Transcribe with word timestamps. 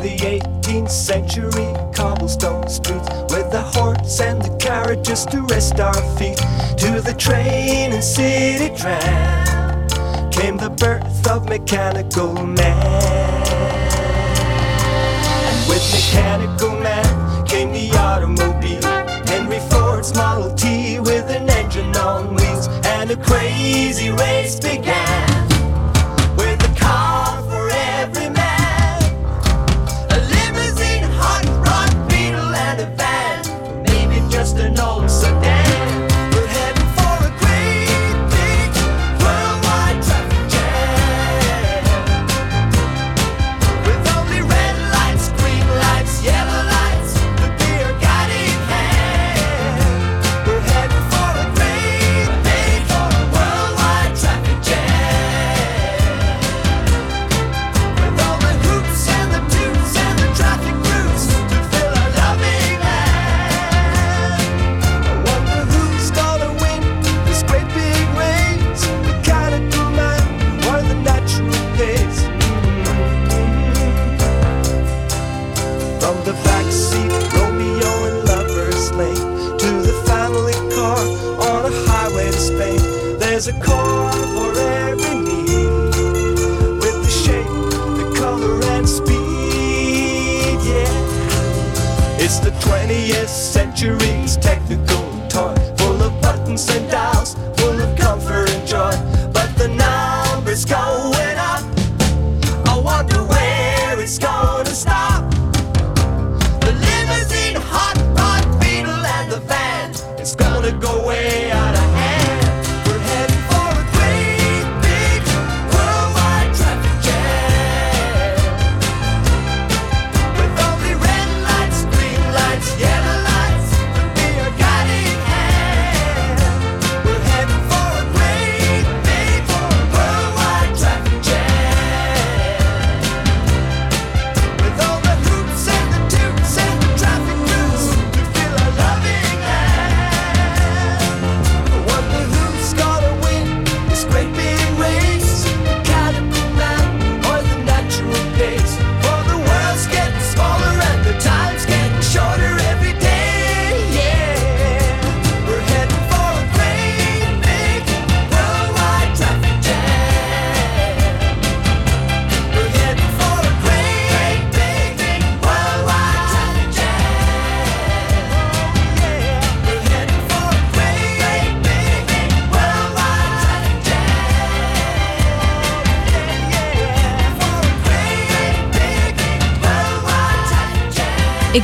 The 0.00 0.16
18th 0.18 0.90
century 0.90 1.74
cobblestone 1.92 2.68
streets 2.68 3.08
With 3.30 3.50
the 3.50 3.62
horse 3.74 4.20
and 4.20 4.40
the 4.40 4.56
carriages 4.58 5.24
to 5.26 5.42
rest 5.42 5.80
our 5.80 6.00
feet. 6.16 6.38
To 6.78 7.00
the 7.00 7.14
train 7.18 7.92
and 7.92 8.04
city 8.04 8.74
tram 8.76 9.88
Came 10.30 10.56
the 10.56 10.70
birth 10.70 11.26
of 11.28 11.48
mechanical 11.48 12.32
man. 12.34 13.46
And 15.48 15.68
with 15.68 15.84
mechanical 15.92 16.70
man 16.78 17.46
came 17.46 17.72
the 17.72 17.90
automobile. 17.98 18.82
Henry 19.26 19.60
Ford's 19.70 20.14
Model 20.14 20.54
T 20.54 21.00
with 21.00 21.28
an 21.30 21.50
engine 21.50 21.94
on 21.96 22.34
wheels 22.36 22.68
And 22.84 23.10
a 23.10 23.16
crazy 23.16 24.10
race 24.10 24.60
began 24.60 25.37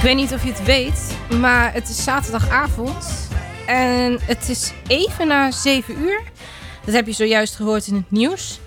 weet 0.04 0.16
niet 0.16 0.32
of 0.32 0.44
je 0.44 0.52
het 0.52 0.64
weet, 0.64 1.16
maar 1.40 1.72
het 1.72 1.88
is 1.88 2.04
zaterdagavond. 2.04 3.28
En 3.66 4.18
het 4.22 4.48
is 4.48 4.72
even 4.86 5.26
na 5.26 5.50
7 5.50 5.98
uur. 5.98 6.22
Dat 6.84 6.94
heb 6.94 7.06
je 7.06 7.12
zojuist 7.12 7.56
gehoord 7.56 7.86
in 7.86 7.94
het 7.94 8.10
nieuws. 8.10 8.60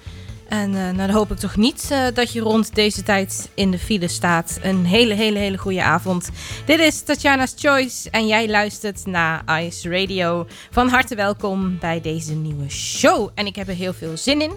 En 0.50 0.76
eh, 0.76 0.82
nou, 0.82 0.96
dan 0.96 1.10
hoop 1.10 1.32
ik 1.32 1.38
toch 1.38 1.56
niet 1.56 1.88
eh, 1.92 2.06
dat 2.14 2.32
je 2.32 2.40
rond 2.40 2.76
deze 2.76 3.04
tijd 3.04 3.50
in 3.54 3.72
de 3.72 3.80
file 3.80 4.08
staat. 4.08 4.60
Een 4.62 4.86
hele, 4.86 5.14
hele, 5.14 5.40
hele 5.40 5.58
goede 5.58 5.84
avond. 5.84 6.30
Dit 6.66 6.80
is 6.80 7.02
Tatjana's 7.02 7.54
Choice 7.56 8.10
en 8.10 8.28
jij 8.28 8.50
luistert 8.50 9.06
naar 9.06 9.62
Ice 9.62 9.90
Radio. 9.90 10.48
Van 10.72 10.90
harte 10.90 11.16
welkom 11.16 11.78
bij 11.80 12.02
deze 12.02 12.34
nieuwe 12.34 12.70
show. 12.70 13.30
En 13.36 13.46
ik 13.46 13.56
heb 13.56 13.68
er 13.68 13.74
heel 13.74 13.94
veel 13.94 14.18
zin 14.18 14.42
in, 14.42 14.52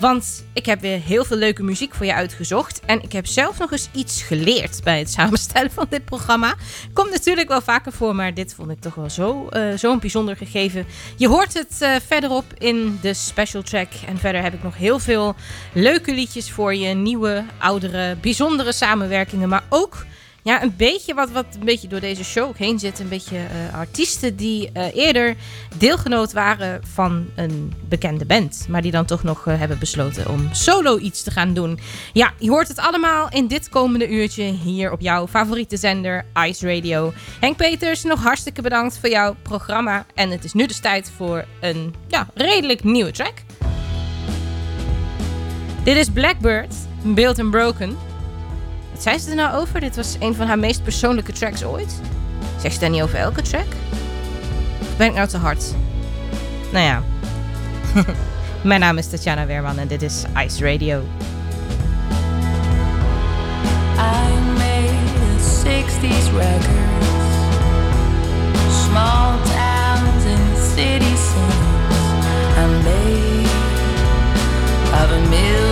want 0.00 0.44
ik 0.52 0.66
heb 0.66 0.80
weer 0.80 1.00
heel 1.00 1.24
veel 1.24 1.36
leuke 1.36 1.62
muziek 1.62 1.94
voor 1.94 2.06
je 2.06 2.14
uitgezocht. 2.14 2.80
En 2.86 3.02
ik 3.02 3.12
heb 3.12 3.26
zelf 3.26 3.58
nog 3.58 3.72
eens 3.72 3.88
iets 3.92 4.22
geleerd 4.22 4.80
bij 4.84 4.98
het 4.98 5.10
samenstellen 5.10 5.70
van 5.70 5.86
dit 5.88 6.04
programma. 6.04 6.54
Komt 6.92 7.10
natuurlijk 7.10 7.48
wel 7.48 7.60
vaker 7.60 7.92
voor, 7.92 8.14
maar 8.14 8.34
dit 8.34 8.54
vond 8.54 8.70
ik 8.70 8.80
toch 8.80 8.94
wel 8.94 9.10
zo, 9.10 9.48
eh, 9.48 9.62
zo'n 9.76 9.98
bijzonder 9.98 10.36
gegeven. 10.36 10.86
Je 11.16 11.28
hoort 11.28 11.54
het 11.54 12.00
verderop 12.06 12.44
in 12.58 12.98
de 13.02 13.14
special 13.14 13.62
track. 13.62 13.88
En 14.06 14.18
verder 14.18 14.42
heb 14.42 14.54
ik 14.54 14.62
nog 14.62 14.76
heel 14.76 14.98
veel 14.98 15.34
leuke 15.72 16.14
liedjes 16.14 16.50
voor 16.50 16.74
je. 16.74 16.94
Nieuwe, 16.94 17.44
oudere, 17.58 18.16
bijzondere 18.20 18.72
samenwerkingen. 18.72 19.48
Maar 19.48 19.64
ook 19.68 20.04
ja, 20.46 20.62
een 20.62 20.74
beetje 20.76 21.14
wat, 21.14 21.30
wat 21.30 21.46
een 21.58 21.64
beetje 21.64 21.88
door 21.88 22.00
deze 22.00 22.24
show 22.24 22.56
heen 22.56 22.78
zit. 22.78 22.98
Een 22.98 23.08
beetje 23.08 23.36
eh, 23.36 23.78
artiesten 23.78 24.36
die 24.36 24.70
eh, 24.72 24.94
eerder 24.94 25.36
deelgenoot 25.76 26.32
waren 26.32 26.80
van 26.84 27.26
een 27.34 27.72
bekende 27.88 28.24
band. 28.24 28.66
Maar 28.68 28.82
die 28.82 28.90
dan 28.90 29.04
toch 29.04 29.22
nog 29.22 29.46
eh, 29.46 29.58
hebben 29.58 29.78
besloten 29.78 30.28
om 30.28 30.48
solo 30.52 30.98
iets 30.98 31.22
te 31.22 31.30
gaan 31.30 31.54
doen. 31.54 31.78
Ja, 32.12 32.32
je 32.38 32.50
hoort 32.50 32.68
het 32.68 32.78
allemaal 32.78 33.28
in 33.30 33.46
dit 33.46 33.68
komende 33.68 34.08
uurtje 34.08 34.42
hier 34.42 34.92
op 34.92 35.00
jouw 35.00 35.26
favoriete 35.26 35.76
zender 35.76 36.24
Ice 36.46 36.74
Radio. 36.74 37.12
Henk 37.40 37.56
Peters, 37.56 38.02
nog 38.02 38.22
hartstikke 38.22 38.62
bedankt 38.62 38.98
voor 38.98 39.10
jouw 39.10 39.36
programma. 39.42 40.06
En 40.14 40.30
het 40.30 40.44
is 40.44 40.52
nu 40.52 40.66
dus 40.66 40.80
tijd 40.80 41.10
voor 41.16 41.44
een 41.60 41.94
ja, 42.08 42.26
redelijk 42.34 42.84
nieuwe 42.84 43.10
track. 43.10 43.45
Dit 45.86 45.96
is 45.96 46.10
Blackbird, 46.10 46.74
Built 47.02 47.38
and 47.38 47.50
Broken. 47.50 47.96
Wat 48.92 49.02
zei 49.02 49.18
ze 49.18 49.30
er 49.30 49.36
nou 49.36 49.56
over? 49.56 49.80
Dit 49.80 49.96
was 49.96 50.16
een 50.18 50.34
van 50.34 50.46
haar 50.46 50.58
meest 50.58 50.82
persoonlijke 50.82 51.32
tracks 51.32 51.64
ooit. 51.64 52.00
Zegt 52.60 52.74
ze 52.74 52.80
daar 52.80 52.90
niet 52.90 53.02
over 53.02 53.18
elke 53.18 53.42
track? 53.42 53.66
Of 54.80 54.96
ben 54.96 55.06
ik 55.06 55.14
nou 55.14 55.28
te 55.28 55.36
hard? 55.36 55.74
Nou 56.72 56.84
ja. 56.84 57.02
Mijn 58.62 58.80
naam 58.80 58.98
is 58.98 59.08
Tatjana 59.08 59.46
Weerman 59.46 59.78
en 59.78 59.88
dit 59.88 60.02
is 60.02 60.24
Ice 60.46 60.64
Radio. 60.64 61.02
I 63.98 64.40
made 64.58 65.40
60s 65.64 66.32
records. 66.32 67.36
Small 68.84 69.36
towns 69.44 70.24
and 70.24 70.58
city 70.74 71.16
scenes. 71.16 72.26
I 72.56 72.66
made 72.82 73.48
of 74.92 75.10
a 75.10 75.28
million. 75.28 75.65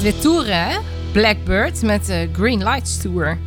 Gaat 0.00 0.22
weer 0.22 0.54
hè? 0.54 0.78
Blackbird 1.12 1.82
met 1.82 2.06
de 2.06 2.30
Green 2.32 2.62
Lights 2.62 3.02
Tour. 3.02 3.38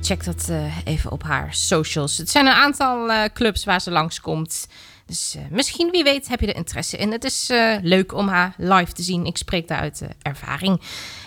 Check 0.00 0.24
dat 0.24 0.48
eh, 0.48 0.76
even 0.84 1.10
op 1.10 1.22
haar 1.22 1.54
socials. 1.54 2.16
Het 2.16 2.30
zijn 2.30 2.46
een 2.46 2.52
aantal 2.52 3.10
eh, 3.10 3.24
clubs 3.32 3.64
waar 3.64 3.80
ze 3.80 3.90
langskomt. 3.90 4.66
Dus 5.06 5.34
eh, 5.34 5.42
misschien, 5.50 5.90
wie 5.90 6.04
weet, 6.04 6.28
heb 6.28 6.40
je 6.40 6.46
er 6.46 6.56
interesse 6.56 6.96
in. 6.96 7.12
Het 7.12 7.24
is 7.24 7.50
eh, 7.50 7.76
leuk 7.82 8.14
om 8.14 8.28
haar 8.28 8.54
live 8.56 8.92
te 8.92 9.02
zien. 9.02 9.26
Ik 9.26 9.36
spreek 9.36 9.68
daar 9.68 9.78
uit 9.78 10.00
eh, 10.00 10.08
ervaring. 10.22 10.80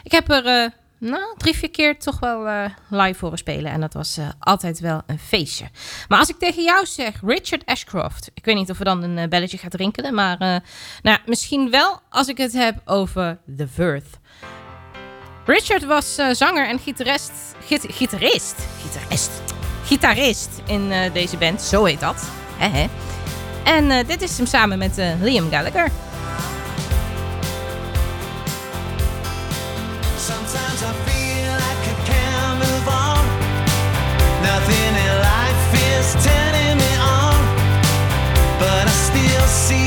Ik 0.03 0.11
heb 0.11 0.29
er 0.29 0.45
eh, 0.45 0.69
nou, 0.99 1.35
drie, 1.37 1.55
vier 1.55 1.69
keer 1.71 1.99
toch 1.99 2.19
wel 2.19 2.47
eh, 2.47 2.65
live 2.89 3.19
horen 3.19 3.37
spelen. 3.37 3.71
En 3.71 3.81
dat 3.81 3.93
was 3.93 4.17
eh, 4.17 4.27
altijd 4.39 4.79
wel 4.79 5.01
een 5.05 5.19
feestje. 5.19 5.65
Maar 6.07 6.19
als 6.19 6.29
ik 6.29 6.37
tegen 6.37 6.63
jou 6.63 6.85
zeg, 6.85 7.13
Richard 7.25 7.65
Ashcroft. 7.65 8.31
Ik 8.33 8.45
weet 8.45 8.55
niet 8.55 8.69
of 8.69 8.79
er 8.79 8.85
dan 8.85 9.03
een 9.03 9.17
eh, 9.17 9.27
belletje 9.27 9.57
gaat 9.57 9.73
rinkelen. 9.73 10.13
Maar 10.13 10.61
nou, 11.01 11.17
misschien 11.25 11.69
wel 11.69 11.99
als 12.09 12.27
ik 12.27 12.37
het 12.37 12.53
heb 12.53 12.81
over 12.85 13.37
The 13.57 13.67
Verth. 13.67 14.19
Richard 15.45 15.83
was 15.85 16.15
zanger 16.31 16.67
en 16.67 16.79
gitarist. 16.79 17.31
Git- 17.65 17.85
gitarist. 17.89 18.55
Gitarist. 18.81 19.31
Gitarist 19.83 20.49
in 20.67 20.91
deze 21.13 21.37
band. 21.37 21.61
Zo 21.61 21.83
heet 21.83 21.99
dat. 21.99 22.23
En 23.63 24.05
dit 24.07 24.21
is 24.21 24.37
hem 24.37 24.45
samen 24.45 24.77
met 24.77 24.97
Liam 25.21 25.49
Gallagher. 25.49 25.91
Sometimes 30.25 30.81
I 30.81 30.91
feel 31.05 31.51
like 31.65 31.83
I 31.85 31.95
can't 32.09 32.57
move 32.57 32.87
on. 32.87 33.21
Nothing 34.41 34.93
in 35.05 35.13
life 35.21 35.69
is 35.93 36.15
turning 36.25 36.77
me 36.81 36.93
on. 36.97 37.37
But 38.57 38.87
I 38.87 38.95
still 39.05 39.45
see 39.45 39.84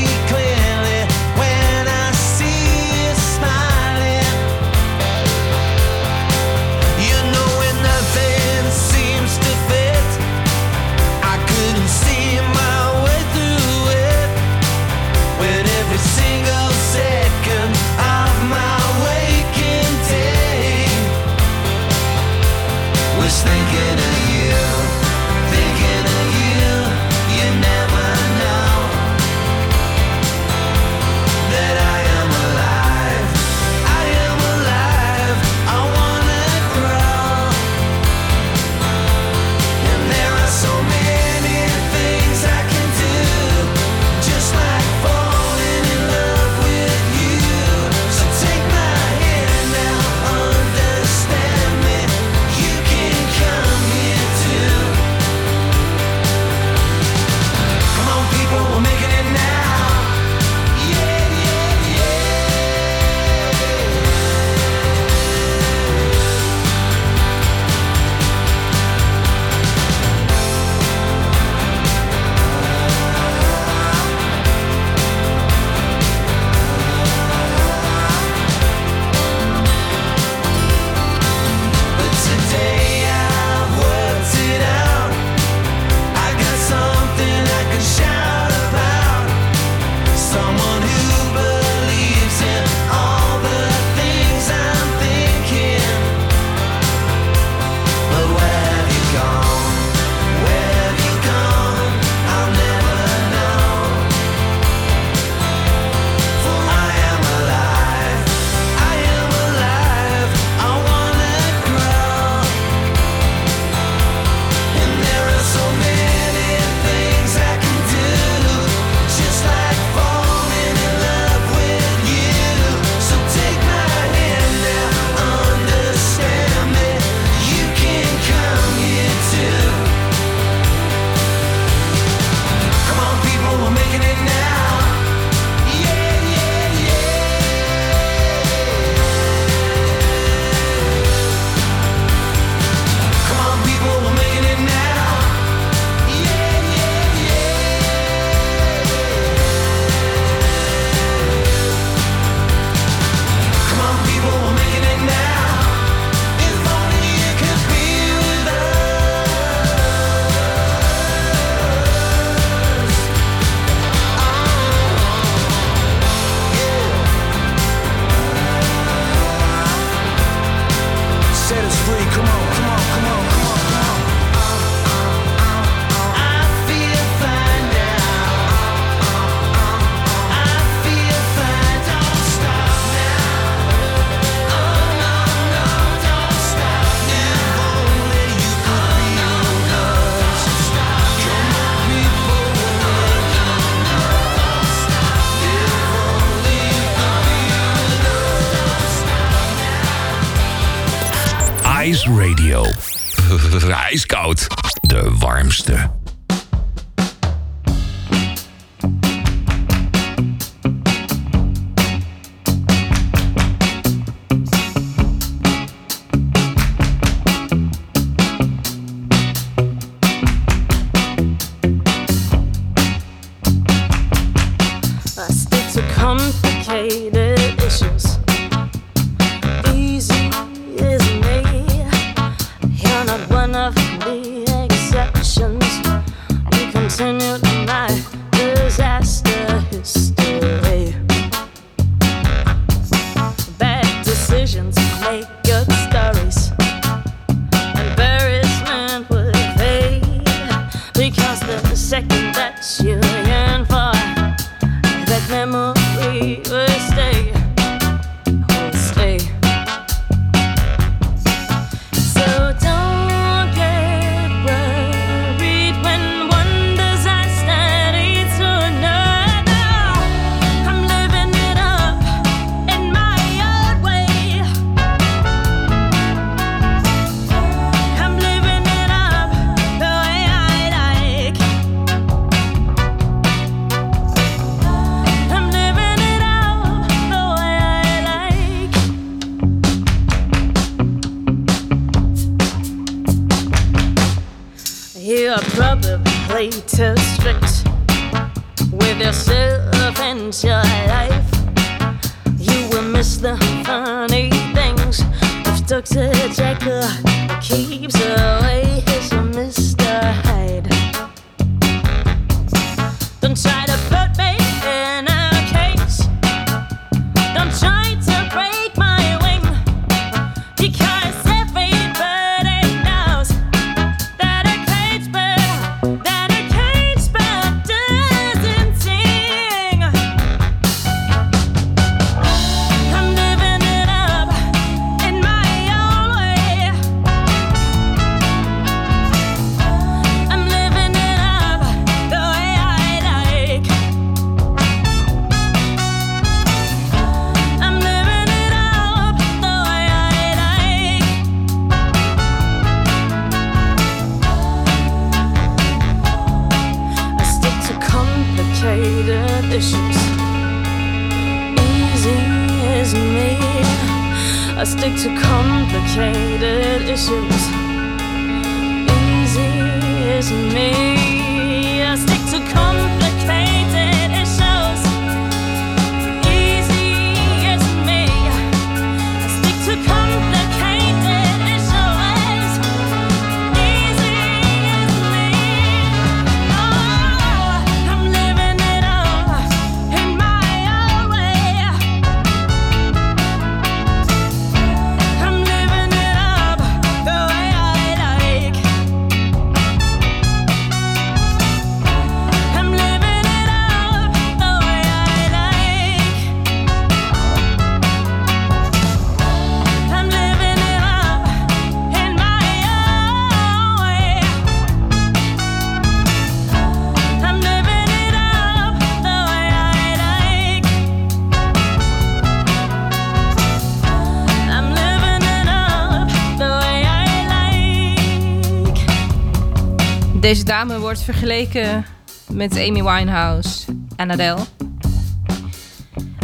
Deze 430.29 430.43
dame 430.43 430.79
wordt 430.79 431.01
vergeleken 431.01 431.85
met 432.31 432.51
Amy 432.51 432.83
Winehouse 432.83 433.65
en 433.95 434.11
Adele. 434.11 434.39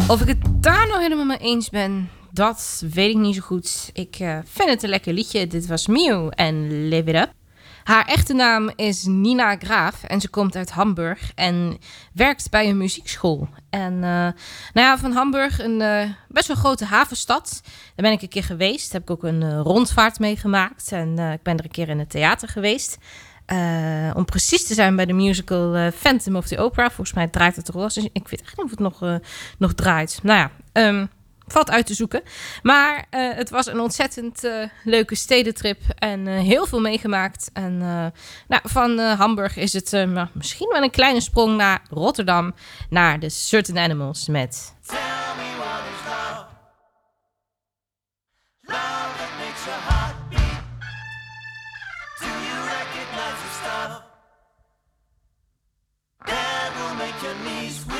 Of 0.08 0.20
ik 0.20 0.26
het 0.28 0.62
daar 0.62 0.86
nou 0.86 1.00
helemaal 1.00 1.24
mee 1.24 1.38
eens 1.38 1.70
ben, 1.70 2.10
dat 2.30 2.84
weet 2.90 3.10
ik 3.10 3.16
niet 3.16 3.34
zo 3.34 3.40
goed. 3.40 3.90
Ik 3.92 4.16
eh, 4.18 4.38
vind 4.44 4.68
het 4.68 4.82
een 4.82 4.88
lekker 4.88 5.12
liedje. 5.12 5.46
Dit 5.46 5.66
was 5.66 5.86
Mew 5.86 6.30
en 6.34 6.88
Live 6.88 7.10
It 7.10 7.14
Up. 7.14 7.32
Haar 7.84 8.04
echte 8.06 8.34
naam 8.34 8.70
is 8.76 9.04
Nina 9.04 9.56
Graaf 9.56 10.02
en 10.02 10.20
ze 10.20 10.28
komt 10.28 10.56
uit 10.56 10.70
Hamburg 10.70 11.32
en 11.34 11.78
werkt 12.12 12.50
bij 12.50 12.68
een 12.68 12.78
muziekschool. 12.78 13.48
En 13.70 13.94
eh, 13.94 14.00
nou 14.00 14.32
ja, 14.72 14.98
van 14.98 15.12
Hamburg, 15.12 15.60
een 15.60 15.80
eh, 15.80 16.10
best 16.28 16.46
wel 16.46 16.56
grote 16.56 16.84
havenstad. 16.84 17.60
Daar 17.64 17.70
ben 17.94 18.12
ik 18.12 18.22
een 18.22 18.28
keer 18.28 18.44
geweest. 18.44 18.92
Heb 18.92 19.02
ik 19.02 19.10
ook 19.10 19.24
een 19.24 19.62
rondvaart 19.62 20.18
meegemaakt. 20.18 20.92
En 20.92 21.18
ik 21.18 21.42
ben 21.42 21.58
er 21.58 21.64
een 21.64 21.70
keer 21.70 21.88
in 21.88 21.98
het 21.98 22.10
theater 22.10 22.48
geweest. 22.48 22.98
Eh, 23.46 24.10
om 24.14 24.24
precies 24.24 24.66
te 24.66 24.74
zijn 24.74 24.96
bij 24.96 25.06
de 25.06 25.12
musical 25.12 25.74
eh, 25.74 25.86
Phantom 25.92 26.36
of 26.36 26.46
the 26.46 26.58
Opera. 26.58 26.86
Volgens 26.86 27.12
mij 27.12 27.28
draait 27.28 27.56
het 27.56 27.64
toch 27.64 27.74
wel. 27.74 27.84
Dus 27.84 28.08
ik 28.12 28.28
weet 28.28 28.42
echt 28.42 28.56
niet 28.56 28.64
of 28.64 28.70
het 28.70 28.78
nog, 28.78 29.02
eh, 29.02 29.14
nog 29.58 29.74
draait. 29.74 30.18
Nou 30.22 30.38
ja, 30.38 30.50
ehm, 30.72 31.06
valt 31.46 31.70
uit 31.70 31.86
te 31.86 31.94
zoeken. 31.94 32.22
Maar 32.62 33.04
het 33.10 33.50
was 33.50 33.66
een 33.66 33.80
ontzettend 33.80 34.42
leuke 34.84 35.14
stedentrip. 35.14 35.80
En 35.98 36.26
heel 36.26 36.66
veel 36.66 36.80
meegemaakt. 36.80 37.50
En 37.52 37.78
nou, 38.48 38.62
van 38.62 38.98
Hamburg 38.98 39.56
is 39.56 39.72
het 39.72 39.90
nou, 39.90 40.28
misschien 40.32 40.68
wel 40.72 40.82
een 40.82 40.90
kleine 40.90 41.20
sprong 41.20 41.56
naar 41.56 41.82
Rotterdam. 41.90 42.54
Naar 42.90 43.18
de 43.18 43.28
Certain 43.28 43.84
Animals 43.84 44.28
met... 44.28 44.74
Tell 44.86 44.96
me 45.36 45.55
your 57.26 57.34
knees 57.44 57.95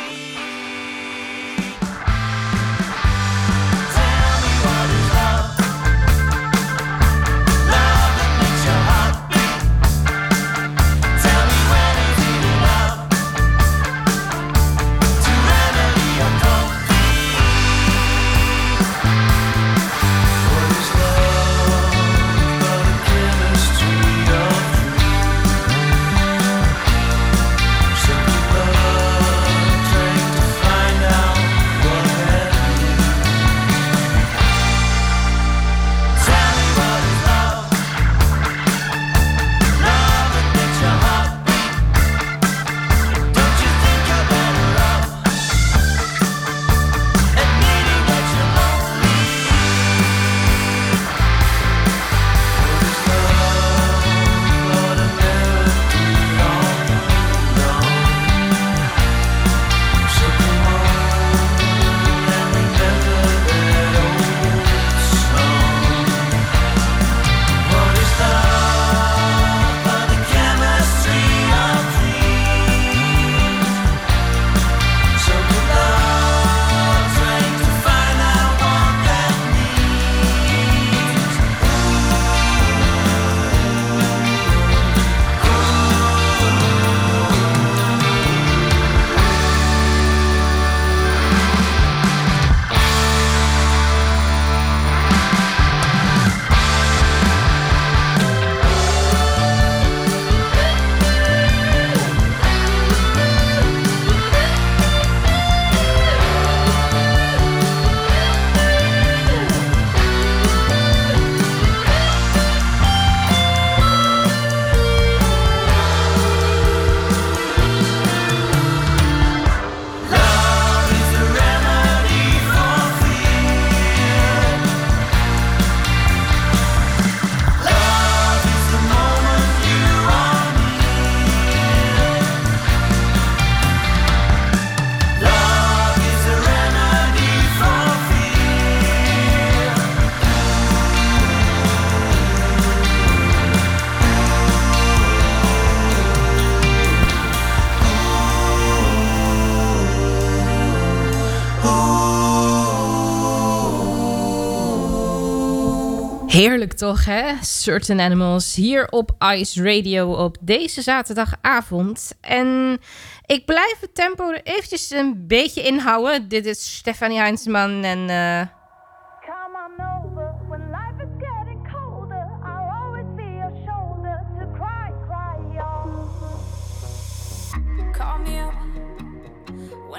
toch, 156.77 157.05
hè? 157.05 157.33
Certain 157.43 158.01
Animals 158.01 158.55
hier 158.55 158.89
op 158.89 159.15
Ice 159.35 159.63
Radio 159.63 160.13
op 160.13 160.37
deze 160.41 160.83
zaterdagavond. 160.83 162.13
En 162.21 162.79
ik 163.27 163.45
blijf 163.45 163.77
het 163.81 163.95
tempo 163.95 164.31
er 164.31 164.43
eventjes 164.43 164.91
een 164.91 165.27
beetje 165.27 165.63
inhouden. 165.63 166.29
Dit 166.29 166.47
is 166.47 166.77
Stefanie 166.77 167.19
Heinzman 167.19 167.85
en... 167.85 168.09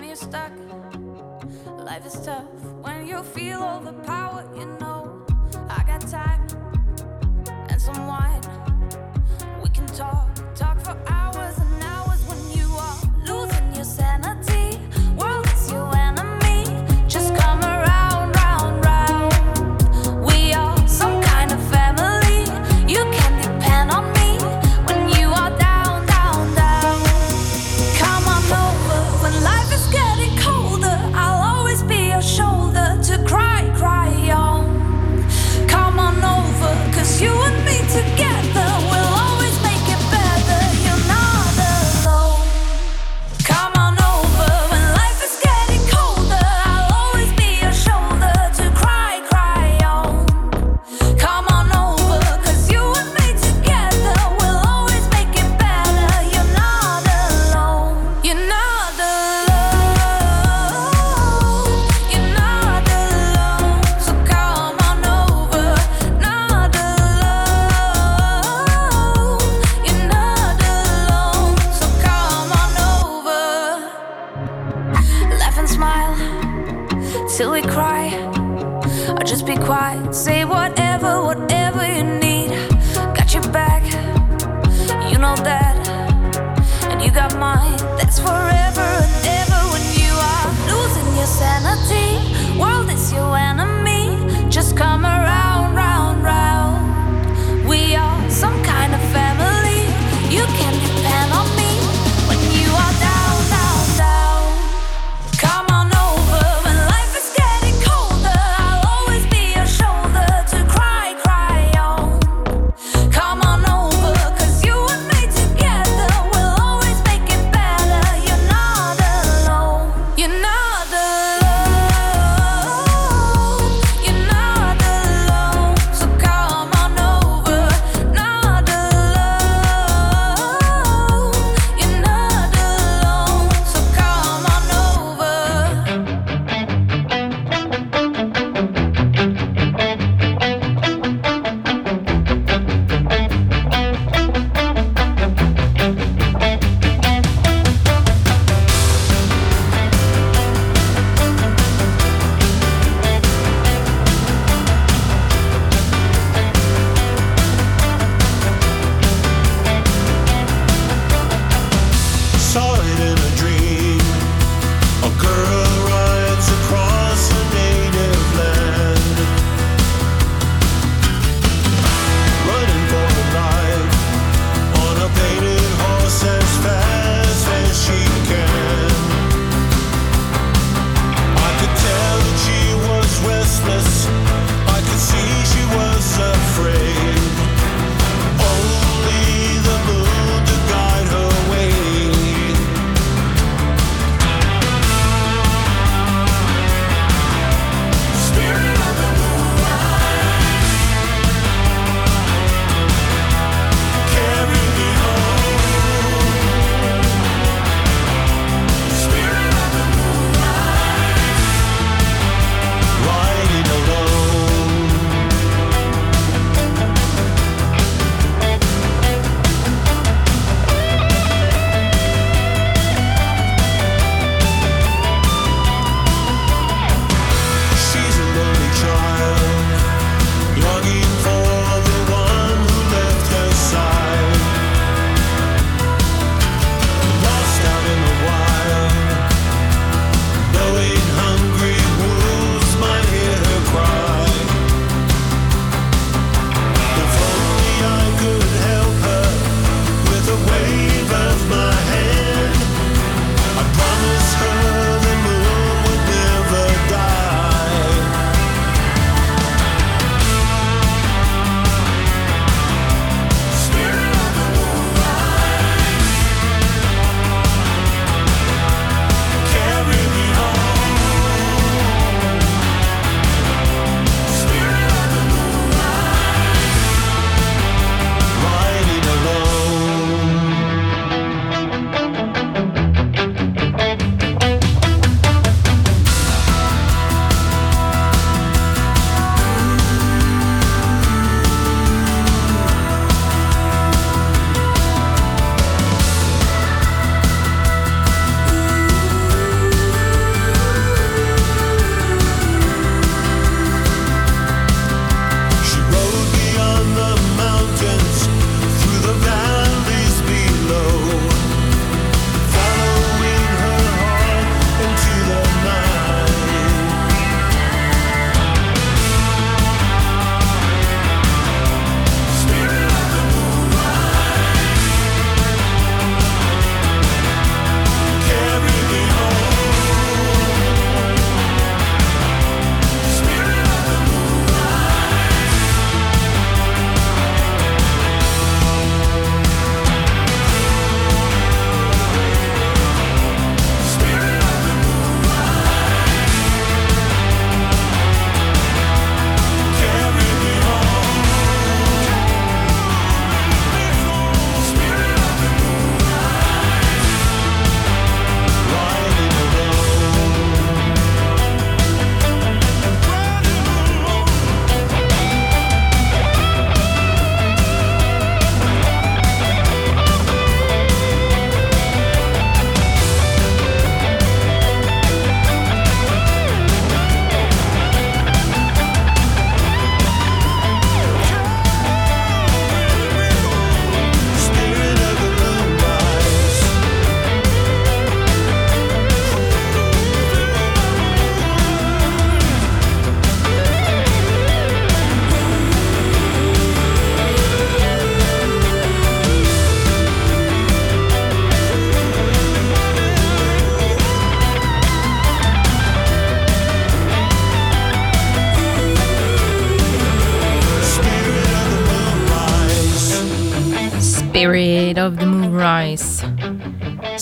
you're 0.08 0.16
stuck. 0.16 0.52
Life 1.86 2.06
is 2.06 2.13
tough 2.26 2.46
when 2.82 3.06
you 3.08 3.24
feel 3.24 3.62
overpowered. 3.62 4.56
You 4.56 4.66
know 4.80 5.26
I 5.70 5.84
got 5.86 6.02
time. 6.10 6.67
We 7.88 9.69
can 9.69 9.86
talk, 9.88 10.28
talk 10.56 10.78
for 10.82 10.97
hours 11.08 11.58
and 11.58 11.84
hours 11.84 12.21
when 12.28 12.58
you 12.58 12.67
are 12.76 12.97
losing 13.26 13.76
your 13.76 13.86
sanity. 13.86 14.57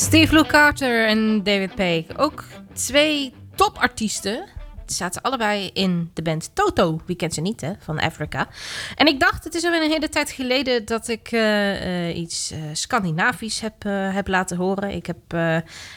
Steve 0.06 0.34
Lou 0.34 0.46
Carter 0.46 1.08
en 1.08 1.44
David 1.44 1.76
Paik. 1.76 2.06
Ook 2.18 2.44
twee 2.74 3.34
topartiesten. 3.56 4.46
Zaten 4.86 5.22
allebei 5.22 5.70
in 5.74 6.12
de 6.14 6.22
band 6.22 6.52
Toto. 6.54 7.02
Wie 7.06 7.16
kent 7.16 7.34
ze 7.34 7.42
niet, 7.42 7.62
hè? 7.62 7.72
Van 7.80 8.00
Africa. 8.00 8.48
En 8.96 9.08
ik 9.08 9.20
dacht, 9.20 9.44
het 9.44 9.56
is 9.56 9.64
alweer 9.64 9.84
een 9.84 9.90
hele 9.90 10.10
tijd 10.10 10.32
geleden 10.32 10.86
dat 10.86 11.08
ik 11.08 11.32
eh, 11.32 12.08
eh, 12.08 12.18
iets 12.18 12.52
eh, 12.52 12.60
Scandinavisch 12.74 13.60
heb, 13.60 13.84
heb 13.88 14.28
laten 14.28 14.58
horen. 14.58 14.90
Ik 14.92 15.06
heb 15.06 15.34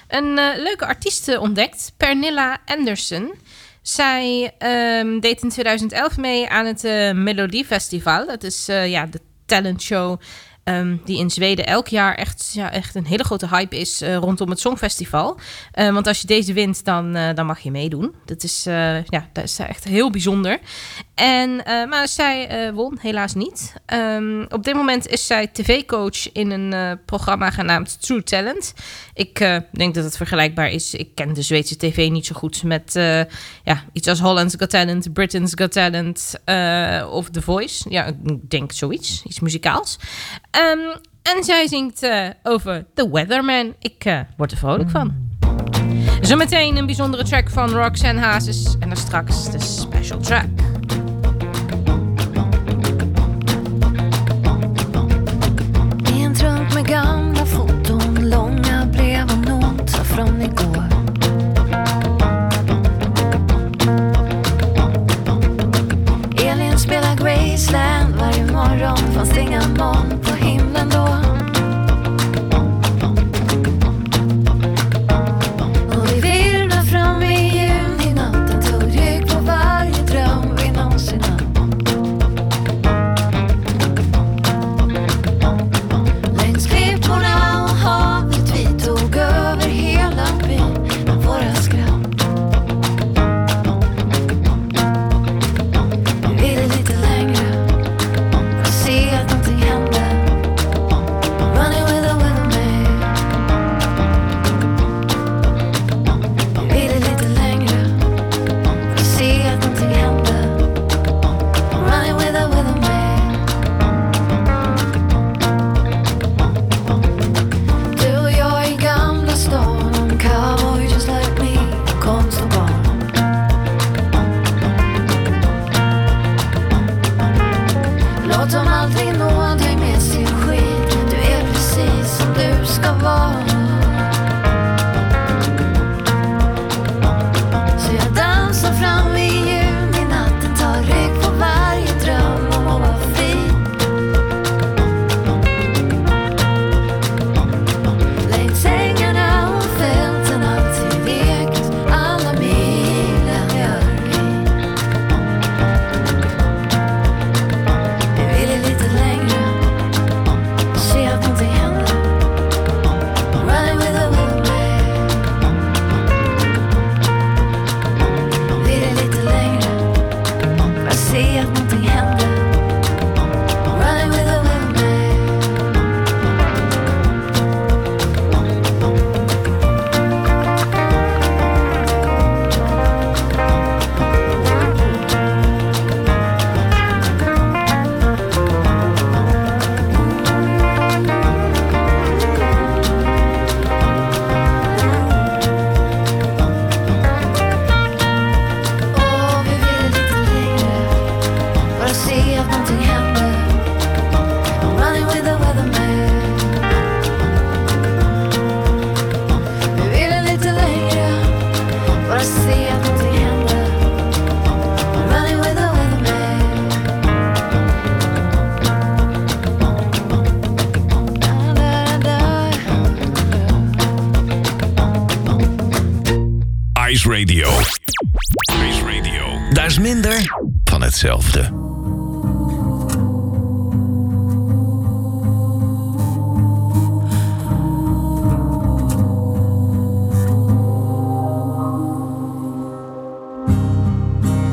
een 0.09 0.35
leuke 0.57 0.87
artiest 0.87 1.39
ontdekt, 1.39 1.93
Pernilla 1.97 2.59
Anderson. 2.65 3.35
Zij 3.83 4.55
ehm, 4.59 5.21
deed 5.21 5.43
in 5.43 5.49
2011 5.49 6.17
mee 6.17 6.49
aan 6.49 6.67
het 6.67 6.85
eh 6.85 7.13
Melodiefestival. 7.13 8.27
Dat 8.27 8.43
is 8.43 8.67
ja, 8.67 9.07
de 9.07 9.21
talentshow 9.47 10.21
ehm, 10.69 10.97
die 11.05 11.19
in 11.19 11.31
Zweden 11.31 11.67
elk 11.67 11.89
jaar 11.89 12.15
echt, 12.15 12.51
ja, 12.53 12.73
echt 12.73 12.95
een 12.95 13.07
hele 13.07 13.25
grote 13.25 13.49
hype 13.49 13.79
is 13.79 14.01
eh, 14.01 14.17
rondom 14.17 14.51
het 14.51 14.61
Songfestival. 14.61 15.39
Eh, 15.73 15.93
want 15.93 16.07
als 16.07 16.21
je 16.21 16.27
deze 16.27 16.53
wint, 16.53 16.85
dan, 16.85 17.15
eh, 17.15 17.35
dan 17.35 17.47
mag 17.47 17.61
je 17.61 17.71
meedoen. 17.71 18.15
Dat 18.25 18.43
is, 18.43 18.67
eh, 18.67 19.05
ja, 19.05 19.29
dat 19.33 19.45
is 19.45 19.59
echt 19.59 19.85
heel 19.85 20.11
bijzonder. 20.11 20.59
En, 21.15 21.57
maar 21.65 22.09
zij 22.09 22.73
won 22.75 22.99
helaas 23.01 23.35
niet. 23.35 23.75
Ehm, 23.87 24.43
op 24.49 24.65
dit 24.65 24.75
moment 24.75 25.07
is 25.07 25.27
zij 25.27 25.47
tv-coach 25.47 26.33
in 26.33 26.51
een 26.51 27.01
programma 27.05 27.51
genaamd 27.51 28.03
True 28.03 28.23
Talent. 28.23 28.75
Ik 29.15 29.61
denk 29.73 29.95
dat 29.95 30.05
het 30.05 30.17
vergelijkbaar 30.17 30.71
is. 30.71 30.95
Ik 30.95 31.15
ken 31.15 31.33
de 31.33 31.43
Zweedse 31.43 31.77
tv 31.77 32.09
niet 32.11 32.27
zo 32.27 32.35
goed 32.35 32.63
met 32.63 32.93
ja, 33.65 33.85
iets 33.93 34.09
als 34.09 34.21
Holland's 34.21 34.55
Got 34.59 34.71
Talent, 34.71 35.13
Britain's 35.13 35.53
Got 35.55 35.73
Talent 35.73 36.35
of 37.11 37.31
The 37.31 37.43
Voice. 37.43 37.91
Ja, 37.91 38.05
ik 38.05 38.51
denk 38.51 38.73
zoiets, 38.73 39.23
iets 39.27 39.41
muzikaals. 39.41 39.99
Ehm, 40.59 40.79
en 41.23 41.45
zij 41.45 41.67
zingt 41.67 42.03
eh, 42.03 42.29
over 42.43 42.87
The 42.95 43.11
Weatherman. 43.11 43.75
Ik 43.79 44.05
eh, 44.05 44.21
word 44.37 44.51
er 44.51 44.57
vrolijk 44.57 44.91
van. 44.91 45.15
Zometeen 46.21 46.77
een 46.77 46.87
bijzondere 46.87 47.25
track 47.25 47.51
van 47.51 47.71
Roxanne 47.71 48.21
Hazes. 48.21 48.77
En 48.81 48.89
dan 48.89 48.97
straks 48.97 49.51
de 49.51 49.61
special 49.61 50.19
track. 50.19 50.47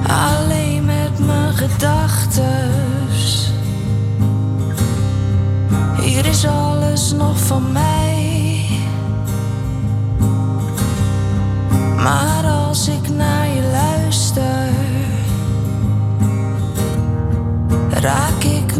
Alleen 0.07 0.85
met 0.85 1.19
mijn 1.25 1.53
gedachtes. 1.53 2.43
Hier 6.01 6.25
is 6.25 6.45
alles 6.45 7.11
nog 7.11 7.37
van 7.37 7.71
mij. 7.71 7.94
Raak 18.05 18.43
ik 18.43 18.75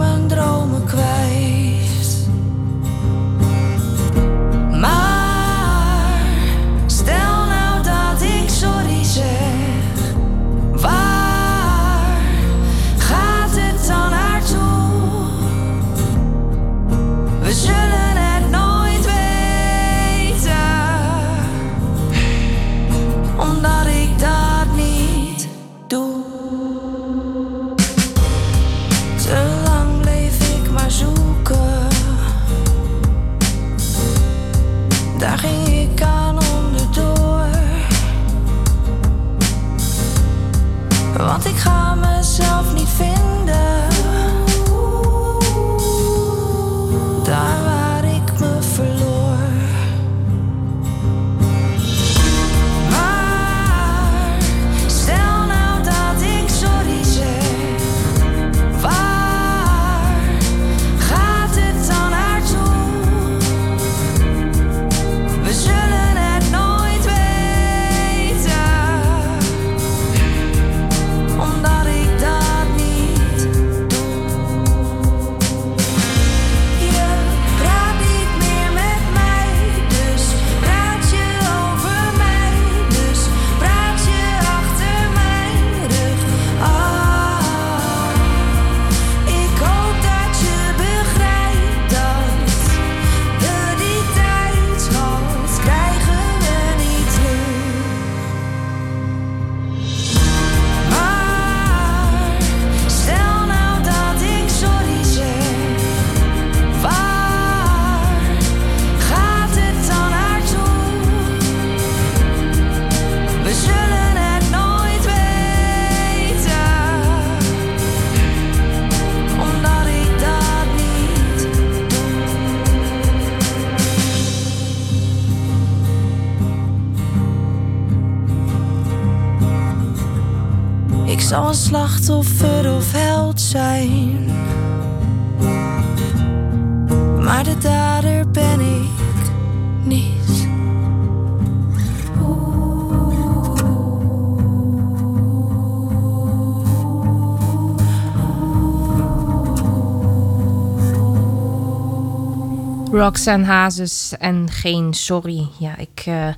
Roxanne 153.06 153.45
Hazes 153.45 154.14
en 154.20 154.49
geen 154.51 154.93
sorry. 154.93 155.47
Ja, 155.60 155.78
ik, 155.78 156.03
eh, 156.06 156.34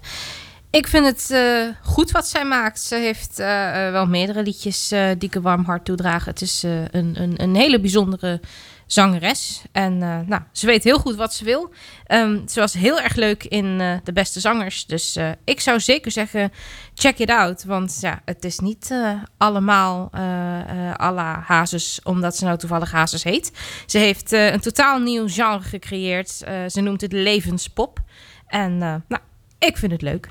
ik 0.70 0.88
vind 0.88 1.06
het 1.06 1.32
eh, 1.32 1.68
goed 1.82 2.12
wat 2.12 2.28
zij 2.28 2.46
maakt. 2.46 2.82
Ze 2.82 2.96
heeft 2.96 3.40
eh, 3.40 3.92
wel 3.92 4.06
meerdere 4.06 4.44
liedjes 4.44 4.88
die 4.90 5.30
ik 5.30 5.36
een 5.36 5.42
warm 5.42 5.66
hart 5.66 5.86
toedragen. 5.86 6.32
Het 6.32 6.42
is 6.42 6.64
een, 6.64 7.22
een, 7.22 7.42
een 7.42 7.56
hele 7.56 7.80
bijzondere 7.80 8.40
zangeres. 8.88 9.62
En 9.72 10.02
eh, 10.02 10.20
nou, 10.26 10.42
ze 10.52 10.66
weet 10.66 10.84
heel 10.84 11.00
goed 11.00 11.16
wat 11.16 11.34
ze 11.34 11.44
wil. 11.44 11.74
Ehm, 12.06 12.48
ze 12.48 12.60
was 12.60 12.74
heel 12.74 13.00
erg 13.02 13.16
leuk 13.16 13.44
in 13.44 13.82
eh, 13.82 13.98
De 14.04 14.14
Beste 14.14 14.40
Zangers. 14.40 14.86
Dus 14.86 15.16
eh, 15.16 15.30
ik 15.44 15.60
zou 15.60 15.80
zeker 15.80 16.12
zeggen, 16.12 16.52
check 16.94 17.18
it 17.18 17.30
out. 17.30 17.64
Want 17.64 17.98
ja, 18.02 18.22
het 18.26 18.44
is 18.46 18.60
niet 18.60 18.94
allemaal 19.38 20.10
eh 20.12 20.26
eh, 20.58 20.94
à 21.02 21.12
la 21.12 21.44
Hazes, 21.46 22.00
omdat 22.04 22.38
ze 22.38 22.46
nou 22.46 22.58
toevallig 22.58 22.92
Hazes 22.92 23.24
heet. 23.24 23.52
Ze 23.86 23.98
heeft 23.98 24.32
een 24.32 24.60
totaal 24.60 25.00
nieuw 25.00 25.28
genre 25.28 25.62
gecreëerd. 25.62 26.30
Ze 26.68 26.82
noemt 26.82 27.02
het 27.02 27.12
levenspop. 27.12 28.00
En 28.48 28.78
nou, 28.78 29.22
ik 29.60 29.78
vind 29.78 29.92
het 29.92 30.02
leuk. 30.02 30.30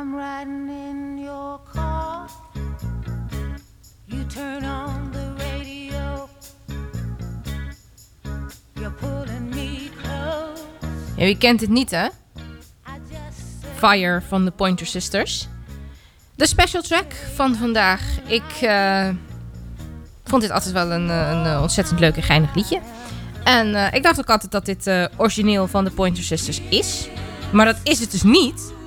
I'm 0.00 0.16
riding 0.16 0.68
in 0.68 1.18
your 1.24 1.60
car. 1.72 2.28
You 4.04 4.26
turn 4.26 4.64
on 4.64 5.10
the 5.12 5.34
radio. 5.36 6.28
You're 8.74 8.90
pulling 8.90 9.50
me 9.50 9.90
close. 10.02 10.62
Ja, 11.16 11.24
wie 11.24 11.38
kent 11.38 11.60
het 11.60 11.70
niet, 11.70 11.90
hè? 11.90 12.08
Fire 13.76 14.22
van 14.28 14.44
de 14.44 14.50
Pointer 14.50 14.86
Sisters. 14.86 15.48
De 16.34 16.46
special 16.46 16.82
track 16.82 17.12
van 17.34 17.54
vandaag. 17.54 18.02
Ik 18.26 18.60
eh, 18.60 19.08
vond 20.24 20.42
dit 20.42 20.50
altijd 20.50 20.72
wel 20.72 20.90
een, 20.90 21.10
eh, 21.10 21.30
een 21.30 21.46
eh, 21.46 21.60
ontzettend 21.62 22.00
leuk 22.00 22.16
en 22.16 22.22
geinig 22.22 22.54
liedje. 22.54 22.80
En 23.44 23.94
ik 23.94 24.02
dacht 24.02 24.18
ook 24.18 24.30
altijd 24.30 24.52
dat 24.52 24.64
dit 24.64 25.10
origineel 25.16 25.66
van 25.66 25.84
de 25.84 25.90
Pointer 25.90 26.22
Sisters 26.24 26.60
is. 26.60 27.08
Maar 27.52 27.66
dat 27.66 27.80
is 27.82 28.00
het 28.00 28.10
dus 28.10 28.22
niet. 28.22 28.78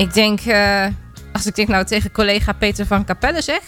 Ik 0.00 0.14
denk, 0.14 0.40
eh, 0.40 0.86
als 1.32 1.46
ik 1.46 1.54
dit 1.54 1.68
nou 1.68 1.84
tegen 1.84 2.12
collega 2.12 2.52
Peter 2.52 2.86
van 2.86 3.04
Capelle 3.04 3.42
zeg, 3.42 3.60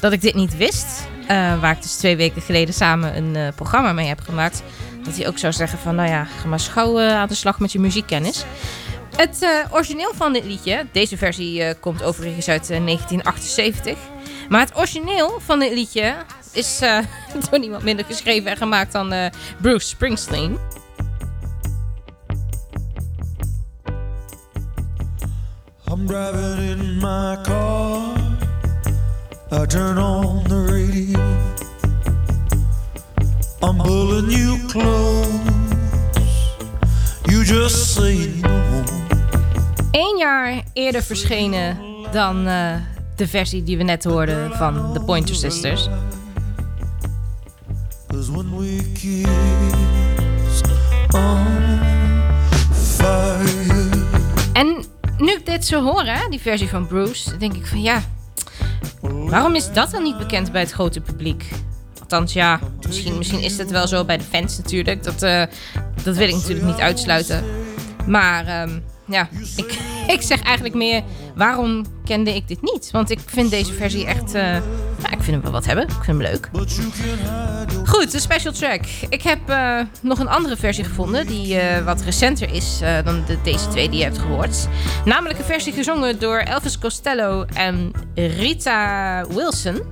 dat 0.00 0.12
ik 0.12 0.20
dit 0.20 0.34
niet 0.34 0.56
wist. 0.56 1.06
eh, 1.26 1.60
waar 1.60 1.72
ik 1.72 1.82
dus 1.82 1.94
twee 1.96 2.16
weken 2.16 2.42
geleden 2.42 2.74
samen 2.74 3.16
een 3.16 3.36
eh, 3.36 3.48
programma 3.54 3.92
mee 3.92 4.06
heb 4.06 4.20
gemaakt. 4.20 4.62
Dat 5.04 5.16
hij 5.16 5.28
ook 5.28 5.38
zou 5.38 5.52
zeggen 5.52 5.78
van, 5.78 5.94
nou 5.94 6.08
ja, 6.08 6.24
ga 6.24 6.48
maar 6.48 6.60
schouw 6.60 6.98
eh, 6.98 7.08
aan 7.14 7.28
de 7.28 7.34
slag 7.34 7.58
met 7.58 7.72
je 7.72 7.78
muziekkennis. 7.80 8.44
Het 9.16 9.46
origineel 9.70 10.12
van 10.14 10.32
dit 10.32 10.44
liedje, 10.44 10.86
deze 10.92 11.16
versie 11.16 11.74
komt 11.74 12.02
overigens 12.02 12.48
uit 12.48 12.70
eh, 12.70 12.84
1978. 12.84 13.98
Maar 14.48 14.60
het 14.60 14.76
origineel 14.76 15.40
van 15.44 15.58
dit 15.58 15.72
liedje 15.72 16.14
is 16.52 16.78
door 17.50 17.58
niemand 17.58 17.82
minder 17.82 18.04
geschreven 18.04 18.50
en 18.50 18.56
gemaakt 18.56 18.92
dan 18.92 19.14
Bruce 19.60 19.86
Springsteen. 19.88 20.58
I'm 25.94 26.06
driving 26.08 26.70
in 26.72 26.98
my 26.98 27.38
car. 27.44 28.16
I 29.52 29.64
turn 29.64 29.96
on 29.96 30.42
the 30.48 30.56
radio. 30.72 31.20
I'm 33.62 33.78
pulling 33.78 34.28
you 34.28 34.58
close. 34.66 35.28
You 37.30 37.44
just 37.44 37.94
say 37.94 38.26
no. 38.42 38.82
Eén 39.90 40.18
jaar 40.18 40.64
eerder 40.72 41.02
verschenen 41.02 41.78
dan 42.12 42.46
eh, 42.46 42.74
de 43.16 43.28
versie 43.28 43.62
die 43.62 43.76
we 43.76 43.82
net 43.82 44.04
hoorden 44.04 44.52
van 44.52 44.92
de 44.92 45.00
Pointer 45.00 45.34
Sisters. 45.34 45.88
When 48.08 48.56
we 48.56 48.92
kissed 48.94 50.66
on 51.12 51.46
fire. 52.72 53.63
Nu 55.18 55.32
ik 55.32 55.46
dit 55.46 55.66
zo 55.66 55.82
hoor, 55.82 56.04
hè, 56.04 56.28
die 56.28 56.40
versie 56.40 56.68
van 56.68 56.86
Bruce, 56.86 57.36
denk 57.36 57.54
ik 57.54 57.66
van 57.66 57.82
ja, 57.82 58.02
waarom 59.00 59.54
is 59.54 59.72
dat 59.72 59.90
dan 59.90 60.02
niet 60.02 60.18
bekend 60.18 60.52
bij 60.52 60.60
het 60.60 60.70
grote 60.72 61.00
publiek? 61.00 61.48
Althans, 62.00 62.32
ja, 62.32 62.60
misschien, 62.86 63.18
misschien 63.18 63.40
is 63.42 63.58
het 63.58 63.70
wel 63.70 63.86
zo 63.86 64.04
bij 64.04 64.16
de 64.16 64.24
fans 64.24 64.56
natuurlijk. 64.56 65.02
Dat, 65.02 65.22
eh, 65.22 65.42
dat 66.02 66.16
wil 66.16 66.28
ik 66.28 66.34
natuurlijk 66.34 66.66
niet 66.66 66.78
uitsluiten. 66.78 67.44
Maar 68.06 68.46
ehm, 68.46 68.78
ja, 69.06 69.28
ik, 69.56 69.78
ik 70.16 70.22
zeg 70.22 70.42
eigenlijk 70.42 70.74
meer, 70.74 71.02
waarom 71.34 71.84
kende 72.04 72.34
ik 72.34 72.48
dit 72.48 72.62
niet? 72.62 72.90
Want 72.90 73.10
ik 73.10 73.18
vind 73.26 73.50
deze 73.50 73.72
versie 73.72 74.06
echt, 74.06 74.34
eh, 74.34 74.56
vind 75.24 75.36
hem 75.36 75.42
wel 75.42 75.52
wat 75.52 75.64
hebben. 75.64 75.84
Ik 75.84 76.04
vind 76.04 76.06
hem 76.06 76.22
leuk. 76.22 76.48
Goed, 77.84 78.12
de 78.12 78.20
special 78.20 78.52
track. 78.52 78.80
Ik 79.08 79.22
heb 79.22 79.38
eh, 79.48 79.80
nog 80.00 80.18
een 80.18 80.28
andere 80.28 80.56
versie 80.56 80.84
gevonden 80.84 81.26
die 81.26 81.58
eh, 81.58 81.84
wat 81.84 82.02
recenter 82.02 82.52
is 82.52 82.80
eh, 82.82 83.04
dan 83.04 83.24
de, 83.26 83.38
deze 83.42 83.68
twee 83.68 83.88
die 83.88 83.98
je 83.98 84.04
hebt 84.04 84.18
gehoord. 84.18 84.68
Namelijk 85.04 85.38
een 85.38 85.44
versie 85.44 85.72
gezongen 85.72 86.18
door 86.18 86.38
Elvis 86.38 86.78
Costello 86.78 87.44
en 87.54 87.92
Rita 88.14 89.26
Wilson. 89.28 89.82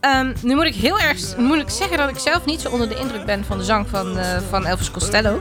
Ehm, 0.00 0.32
nu 0.42 0.54
moet 0.54 0.64
ik 0.64 0.74
heel 0.74 0.98
erg 0.98 1.36
moet 1.36 1.58
ik 1.58 1.70
zeggen 1.70 1.96
dat 1.96 2.08
ik 2.08 2.18
zelf 2.18 2.44
niet 2.44 2.60
zo 2.60 2.68
onder 2.68 2.88
de 2.88 2.98
indruk 2.98 3.24
ben 3.26 3.44
van 3.44 3.58
de 3.58 3.64
zang 3.64 3.88
van, 3.88 4.16
van 4.50 4.66
Elvis 4.66 4.90
Costello. 4.90 5.40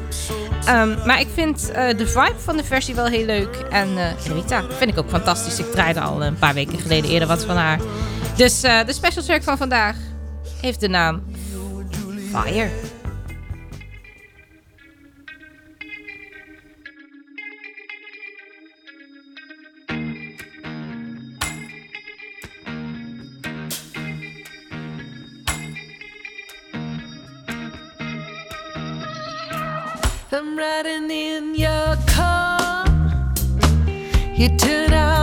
Ehm, 0.66 1.06
maar 1.06 1.20
ik 1.20 1.28
vind 1.34 1.72
de 1.74 2.08
vibe 2.08 2.36
van 2.38 2.58
de 2.58 2.64
versie 2.64 2.96
wel 2.96 3.06
heel 3.06 3.26
leuk. 3.26 3.56
En 3.70 3.88
Rita 4.34 4.64
vind 4.78 4.92
ik 4.92 4.98
ook 4.98 5.10
fantastisch. 5.10 5.60
Ik 5.60 5.72
draaide 5.72 6.00
al 6.00 6.24
een 6.24 6.38
paar 6.38 6.54
weken 6.54 6.80
geleden 6.80 7.10
eerder 7.10 7.28
wat 7.28 7.46
van 7.46 7.56
haar. 7.56 7.80
Dus 8.36 8.64
eh, 8.64 8.86
de 8.86 8.94
special 8.94 9.24
track 9.24 9.44
van 9.44 9.58
vandaag 9.58 9.96
heeft 10.62 10.80
de 10.80 10.88
naam 10.88 11.24
Fire. 12.32 12.70
I'm 30.34 30.58
riding 30.58 31.12
in 31.12 31.56
your 31.56 31.98
car. 32.06 32.86
You 34.36 34.56
turn 34.58 34.94
on 34.94 35.21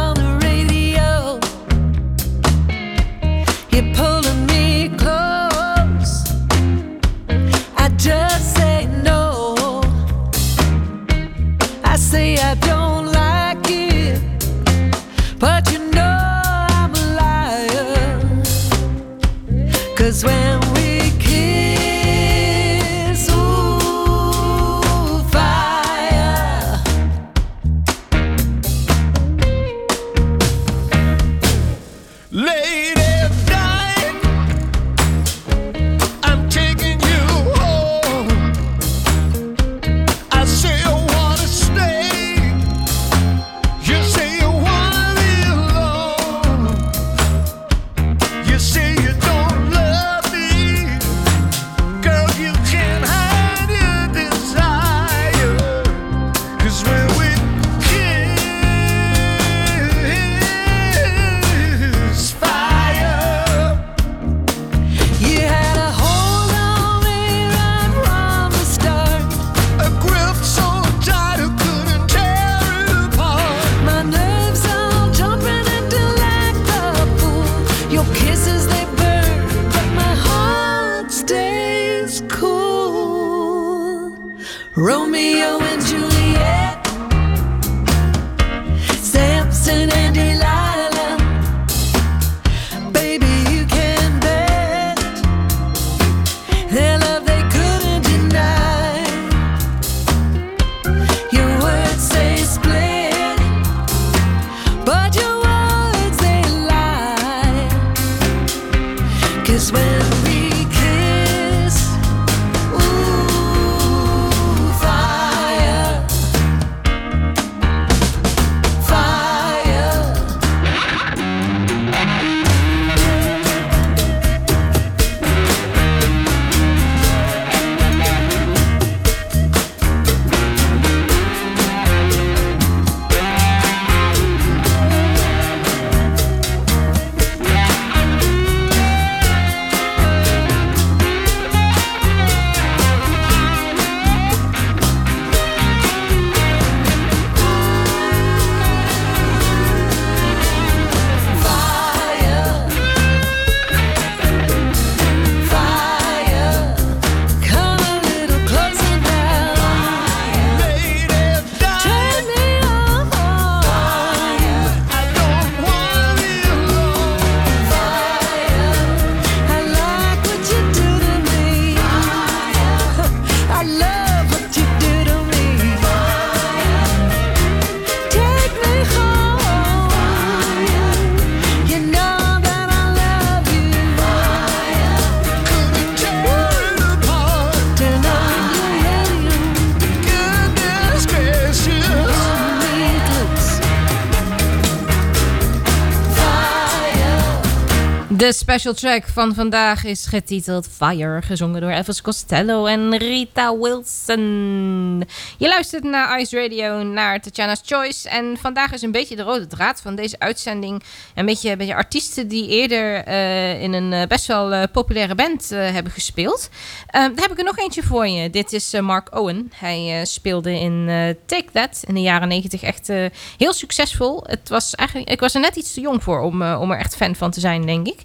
De 198.29 198.35
special 198.35 198.75
track 198.75 199.07
van 199.07 199.35
vandaag 199.35 199.85
is 199.85 200.07
getiteld 200.07 200.69
Fire, 200.77 201.23
gezongen 201.23 201.61
door 201.61 201.71
Elvis 201.71 202.01
Costello 202.01 202.67
en 202.67 202.97
Rita 202.97 203.59
Wilson. 203.59 205.05
Je 205.39 205.49
luistert 205.49 205.83
naar 205.83 206.21
Ice 206.21 206.41
Radio, 206.41 206.83
naar 206.83 207.21
Tatjana's 207.21 207.61
Choice. 207.65 208.09
En 208.09 208.37
vandaag 208.41 208.73
is 208.73 208.83
een 208.83 208.91
beetje 208.91 209.17
de 209.17 209.23
rode 209.23 209.47
draad 209.47 209.81
van 209.81 209.95
deze 209.95 210.19
uitzending. 210.19 210.83
Een 211.15 211.27
beetje, 211.27 211.55
een 211.59 211.73
artiesten 211.73 212.29
die 212.29 212.49
eerder 212.49 213.05
eh, 213.05 213.63
in 213.63 213.73
een 213.73 213.93
eh, 213.93 214.07
best 214.07 214.27
wel 214.27 214.53
eh, 214.53 214.63
populaire 214.73 215.15
band 215.15 215.49
hebben 215.49 215.93
gespeeld. 215.93 216.49
Daar 216.91 217.11
heb 217.15 217.31
ik 217.31 217.39
er 217.39 217.45
nog 217.45 217.59
eentje 217.59 217.83
voor 217.83 218.07
je. 218.07 218.31
Dit 218.31 218.53
is 218.53 218.81
Mark 218.81 219.17
Owen. 219.17 219.53
Hij 219.55 220.05
speelde 220.05 220.61
in 220.61 220.87
Take 221.27 221.51
That 221.53 221.83
in 221.87 221.95
de 221.95 222.01
jaren 222.01 222.29
90 222.29 222.63
echt 222.63 222.89
heel 223.37 223.53
succesvol. 223.53 224.25
Het 224.27 224.49
was 224.49 224.75
eigenlijk, 224.75 225.11
ik 225.11 225.21
was 225.21 225.35
er 225.35 225.41
net 225.41 225.57
iets 225.57 225.75
te 225.75 225.81
jong 225.81 226.03
voor 226.03 226.21
om, 226.21 226.43
om 226.43 226.71
er 226.71 226.79
echt 226.79 226.97
fan 226.97 227.15
van 227.15 227.31
te 227.31 227.41
zijn, 227.41 227.67
denk 227.67 227.87
ik. 227.87 228.05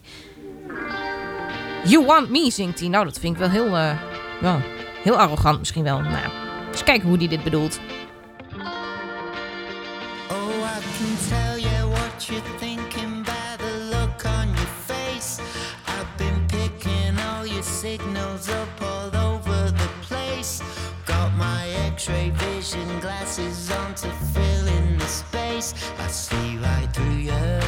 You 1.85 2.05
Want 2.05 2.29
Me 2.29 2.51
zingt 2.51 2.79
hij. 2.79 2.89
Nou, 2.89 3.05
dat 3.05 3.19
vind 3.19 3.33
ik 3.33 3.39
wel 3.39 3.49
heel, 3.49 3.75
eh, 3.77 3.97
ja, 4.41 4.59
heel 5.03 5.17
arrogant 5.17 5.59
misschien 5.59 5.83
wel. 5.83 5.99
Nou, 5.99 6.25
eens 6.71 6.83
kijken 6.83 7.07
hoe 7.09 7.17
hij 7.17 7.27
dit 7.27 7.43
bedoelt. 7.43 7.79
Oh, 10.29 10.49
I 10.49 10.79
can 10.97 11.17
tell 11.29 11.59
you 11.59 11.89
what 11.89 12.25
you're 12.25 12.57
thinking 12.59 13.23
by 13.23 13.57
the 13.57 13.89
look 13.91 14.23
on 14.25 14.47
your 14.47 14.71
face. 14.85 15.41
I've 15.87 16.07
been 16.17 16.45
picking 16.45 17.17
all 17.19 17.45
your 17.45 17.63
signals 17.63 18.47
up 18.47 18.81
all 18.81 19.33
over 19.33 19.73
the 19.73 19.89
place. 20.07 20.61
Got 21.05 21.31
my 21.37 21.91
x 21.91 22.07
ray 22.07 22.31
vision 22.35 22.99
glasses 22.99 23.69
on 23.71 23.93
to 23.93 24.09
fill 24.33 24.67
in 24.67 24.97
the 24.97 25.07
space. 25.07 25.73
I 25.99 26.07
see 26.07 26.57
right 26.57 26.93
through 26.93 27.17
you. 27.17 27.62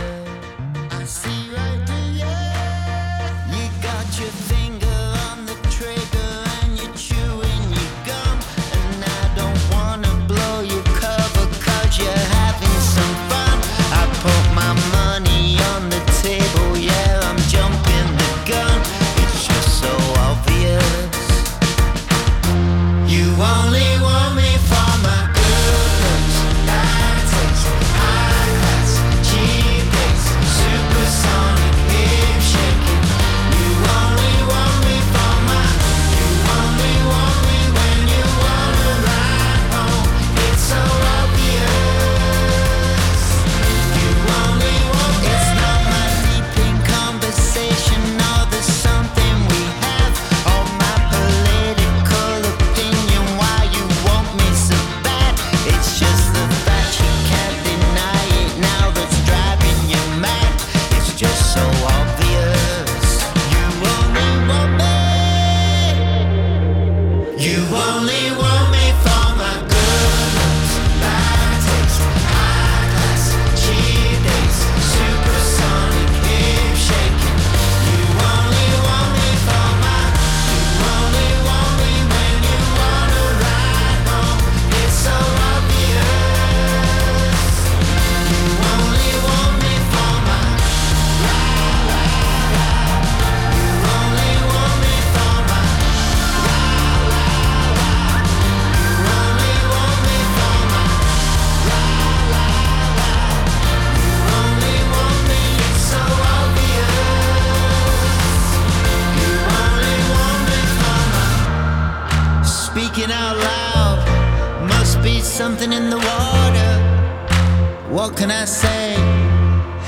Say? 118.56 118.95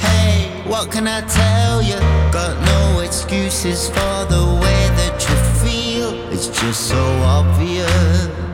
Hey, 0.03 0.61
what 0.67 0.91
can 0.91 1.07
I 1.07 1.21
tell 1.21 1.81
you? 1.81 1.99
Got 2.31 2.55
no 2.73 2.99
excuses 2.99 3.87
for 3.87 4.17
the 4.33 4.43
way 4.63 4.81
that 4.99 5.15
you 5.27 5.35
feel. 5.63 6.11
It's 6.33 6.47
just 6.47 6.89
so 6.89 7.01
obvious. 7.23 8.46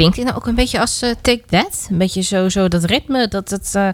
Klinkt 0.00 0.16
dit 0.16 0.24
nou 0.24 0.36
ook 0.36 0.46
een 0.46 0.54
beetje 0.54 0.80
als 0.80 1.02
eh, 1.02 1.10
Take 1.20 1.42
That? 1.46 1.86
Een 1.90 1.98
beetje 1.98 2.22
zo, 2.22 2.48
zo 2.48 2.68
dat 2.68 2.84
ritme, 2.84 3.28
dat, 3.28 3.48
dat, 3.48 3.70
eh, 3.74 3.88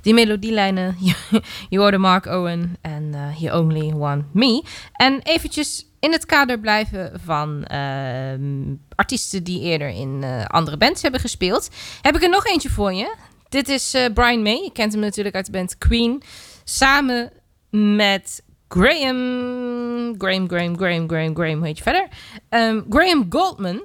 die 0.00 0.14
melodielijnen. 0.14 0.96
je 1.70 1.78
hoorde 1.78 1.98
Mark 1.98 2.26
Owen 2.26 2.76
en 2.80 3.14
You 3.38 3.60
Only 3.60 3.92
Want 3.92 4.34
Me. 4.34 4.64
En 4.92 5.20
eventjes 5.22 5.86
in 6.00 6.12
het 6.12 6.26
kader 6.26 6.58
blijven 6.58 7.20
van 7.24 7.64
ehm, 7.64 8.74
artiesten 8.94 9.44
die 9.44 9.60
eerder 9.60 9.88
in 9.88 10.20
eh, 10.22 10.44
andere 10.44 10.76
bands 10.76 11.02
hebben 11.02 11.20
gespeeld. 11.20 11.68
Heb 12.00 12.16
ik 12.16 12.22
er 12.22 12.28
nog 12.28 12.46
eentje 12.46 12.70
voor 12.70 12.92
je. 12.92 13.14
Dit 13.48 13.68
is 13.68 13.96
Brian 14.14 14.42
May. 14.42 14.62
Je 14.64 14.72
kent 14.72 14.92
hem 14.92 15.00
natuurlijk 15.00 15.34
uit 15.34 15.46
de 15.46 15.52
band 15.52 15.78
Queen. 15.78 16.22
Samen 16.64 17.32
met 17.70 18.42
Graham... 18.68 20.14
Graham, 20.18 20.48
Graham, 20.48 20.76
Graham, 20.76 21.08
Graham, 21.08 21.34
Graham, 21.34 21.58
hoe 21.58 21.66
heet 21.66 21.76
je 21.76 21.82
verder? 21.82 22.08
Ehm, 22.48 22.80
Graham 22.88 23.26
Goldman. 23.28 23.82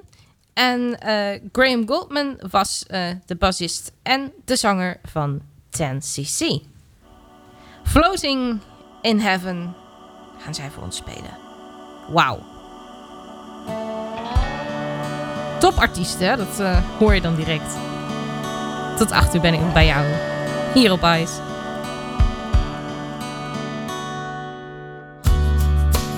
En 0.58 1.00
eh, 1.00 1.40
Graham 1.52 1.88
Goldman 1.88 2.38
was 2.50 2.84
eh, 2.86 3.08
de 3.26 3.36
bassist 3.36 3.92
en 4.02 4.32
de 4.44 4.56
zanger 4.56 5.00
van 5.04 5.40
10cc. 5.70 6.66
Floating 7.82 8.60
in 9.02 9.18
Heaven 9.18 9.74
gaan 10.38 10.54
zij 10.54 10.70
voor 10.70 10.82
ons 10.82 10.96
spelen. 10.96 11.36
Wauw. 12.08 12.38
Topartiesten, 15.58 16.36
dat 16.38 16.60
eh, 16.60 16.78
hoor 16.98 17.14
je 17.14 17.20
dan 17.20 17.36
direct. 17.36 17.76
Tot 18.96 19.10
acht 19.10 19.34
uur 19.34 19.40
ben 19.40 19.54
ik 19.54 19.72
bij 19.72 19.86
jou. 19.86 20.06
Hier 20.74 20.92
op 20.92 21.02
IJs. 21.02 21.30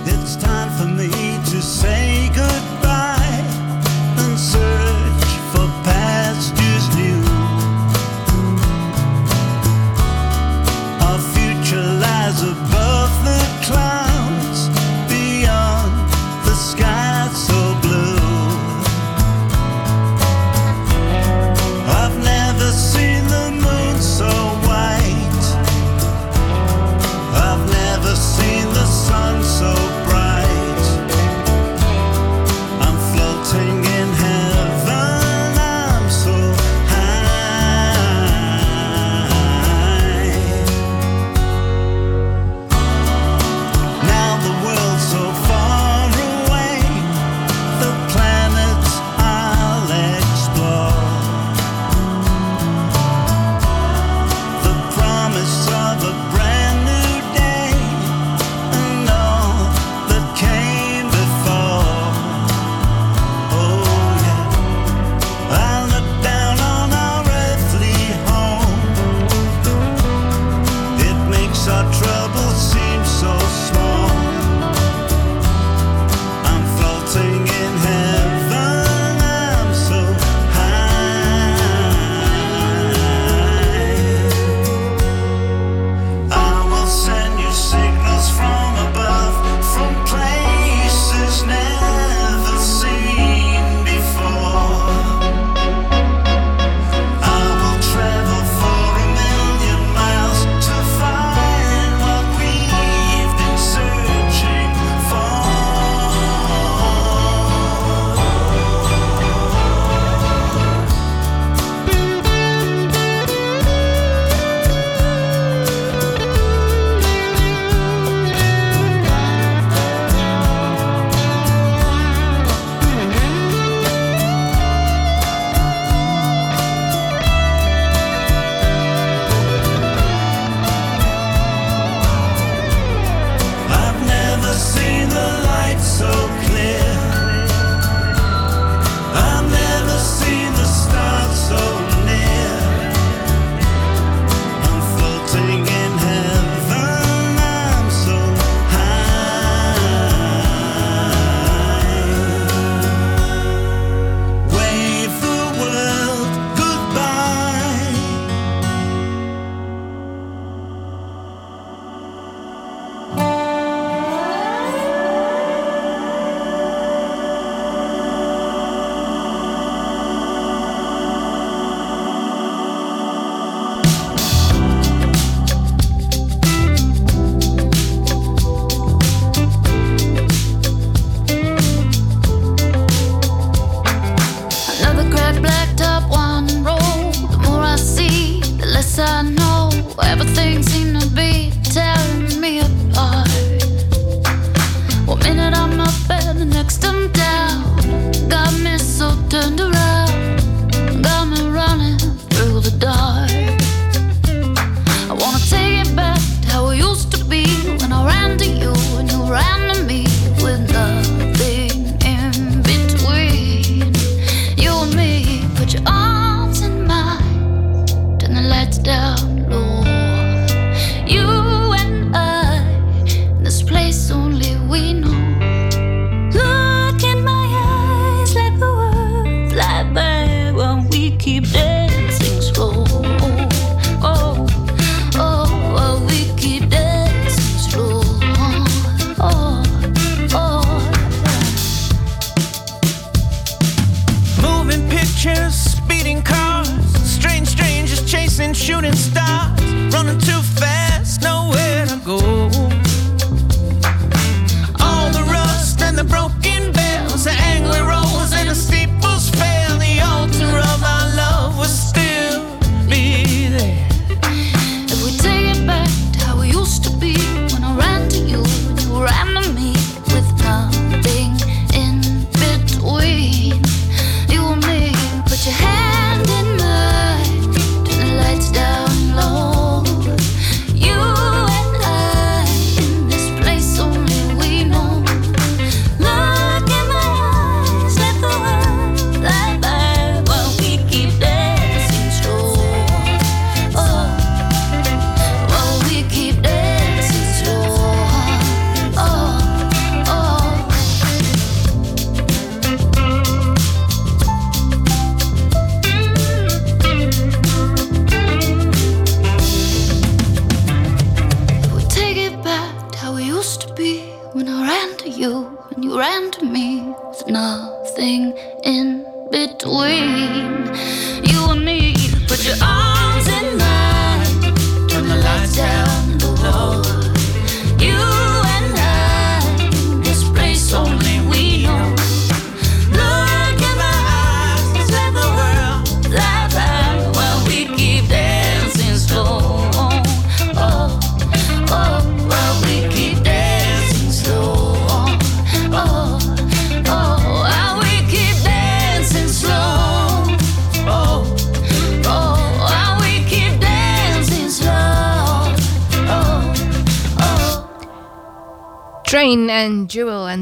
It's 0.05 0.37
time 0.37 0.71
for 0.71 0.89
me 0.89 1.41
to 1.51 1.61
say 1.61 2.31
goodbye 2.35 2.60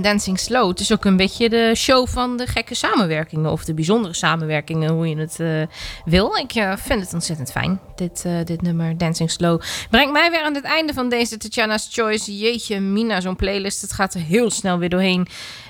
Dancing 0.03 0.39
Slow. 0.39 0.69
Het 0.69 0.81
is 0.81 0.93
ook 0.93 1.05
een 1.05 1.17
beetje 1.17 1.49
de 1.49 1.73
show 1.77 2.07
van 2.07 2.37
de 2.37 2.47
gekke 2.47 2.75
samenwerkingen. 2.75 3.51
Of 3.51 3.65
de 3.65 3.75
bijzondere 3.75 4.15
samenwerkingen, 4.15 4.91
hoe 4.91 5.09
je 5.09 5.17
het 5.17 5.41
eh, 5.41 5.77
wil. 6.05 6.37
Ik 6.37 6.53
eh, 6.53 6.77
vind 6.77 7.01
het 7.01 7.15
ontzettend 7.15 7.51
fijn, 7.51 7.81
dit, 7.97 8.23
eh, 8.25 8.33
dit 8.45 8.63
nummer 8.63 8.99
Dancing 8.99 9.31
Slow. 9.31 9.61
Brengt 9.91 10.13
mij 10.13 10.31
weer 10.31 10.43
aan 10.43 10.55
het 10.55 10.65
einde 10.65 10.93
van 10.93 11.09
deze 11.09 11.37
Tatjana's 11.37 11.89
Choice. 11.91 12.39
Jeetje, 12.39 12.81
Mina, 12.81 13.21
zo'n 13.21 13.37
playlist. 13.37 13.81
Het 13.81 13.93
gaat 13.93 14.15
er 14.15 14.21
heel 14.21 14.51
snel 14.51 14.79
weer 14.79 14.89
doorheen. 14.89 15.29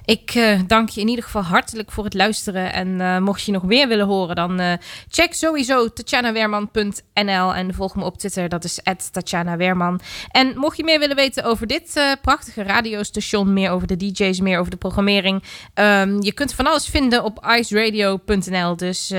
Ik 0.09 0.35
eh, 0.35 0.61
dank 0.67 0.89
je 0.89 1.01
in 1.01 1.09
ieder 1.09 1.25
geval 1.25 1.43
hartelijk 1.43 1.91
voor 1.91 2.05
het 2.05 2.15
luisteren. 2.15 2.73
En 2.73 3.01
eh, 3.01 3.19
mocht 3.19 3.43
je 3.43 3.53
nog 3.53 3.63
meer 3.63 3.89
willen 3.89 4.07
horen, 4.07 4.35
dan 4.35 4.61
eh, 4.61 4.73
check 5.09 5.35
sowieso 5.35 5.93
tatjanaweerman.nl 5.93 7.55
en 7.55 7.75
volg 7.75 7.97
me 7.97 8.05
op 8.05 8.19
Twitter, 8.19 8.49
dat 8.49 8.65
is 8.65 8.81
Tatjana 9.13 9.57
Weerman. 9.57 10.01
En 10.31 10.59
mocht 10.59 10.77
je 10.77 10.85
meer 10.85 10.99
willen 10.99 11.17
weten 11.17 11.45
over 11.45 11.67
dit 11.67 12.17
prachtige 12.23 12.63
radiostation, 12.63 13.53
meer 13.53 13.71
over 13.71 13.87
de 13.87 13.97
DJ's, 13.97 14.41
meer 14.41 14.59
over 14.59 14.71
de 14.71 14.77
programmering, 14.77 15.43
ehm, 15.75 16.23
je 16.23 16.33
kunt 16.33 16.55
van 16.55 16.67
alles 16.67 16.89
vinden 16.89 17.25
op 17.25 17.47
iceradio.nl, 17.59 18.77
dus 18.77 19.13